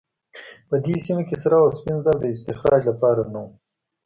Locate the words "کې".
1.27-1.35